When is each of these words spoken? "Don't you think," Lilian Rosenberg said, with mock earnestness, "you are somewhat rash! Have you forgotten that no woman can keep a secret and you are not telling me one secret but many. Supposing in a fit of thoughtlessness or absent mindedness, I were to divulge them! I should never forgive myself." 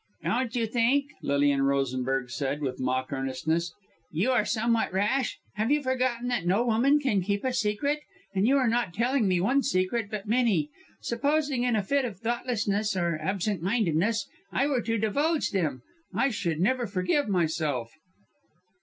"Don't 0.23 0.55
you 0.55 0.65
think," 0.65 1.11
Lilian 1.21 1.61
Rosenberg 1.61 2.31
said, 2.31 2.59
with 2.59 2.79
mock 2.79 3.13
earnestness, 3.13 3.71
"you 4.11 4.31
are 4.31 4.45
somewhat 4.45 4.91
rash! 4.91 5.37
Have 5.57 5.69
you 5.69 5.83
forgotten 5.83 6.27
that 6.27 6.43
no 6.47 6.65
woman 6.65 6.97
can 6.99 7.21
keep 7.21 7.43
a 7.43 7.53
secret 7.53 7.99
and 8.33 8.47
you 8.47 8.57
are 8.57 8.67
not 8.67 8.95
telling 8.95 9.27
me 9.27 9.39
one 9.39 9.61
secret 9.61 10.09
but 10.09 10.27
many. 10.27 10.71
Supposing 11.01 11.61
in 11.65 11.75
a 11.75 11.83
fit 11.83 12.03
of 12.03 12.17
thoughtlessness 12.17 12.97
or 12.97 13.19
absent 13.21 13.61
mindedness, 13.61 14.27
I 14.51 14.65
were 14.65 14.81
to 14.81 14.97
divulge 14.97 15.51
them! 15.51 15.83
I 16.15 16.29
should 16.31 16.59
never 16.59 16.87
forgive 16.87 17.29
myself." 17.29 17.91